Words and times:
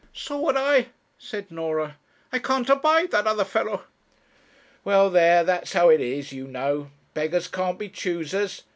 'So 0.13 0.39
would 0.39 0.57
I,' 0.57 0.87
said 1.19 1.51
Norah; 1.51 1.95
'I 2.33 2.39
can't 2.39 2.69
abide 2.71 3.11
that 3.11 3.27
other 3.27 3.45
fellow.' 3.45 3.83
'Well, 4.83 5.11
there, 5.11 5.43
that's 5.43 5.73
how 5.73 5.89
it 5.89 6.01
is, 6.01 6.31
you 6.31 6.47
know 6.47 6.89
beggars 7.13 7.47
can't 7.47 7.77
be 7.77 7.87
choosers. 7.87 8.63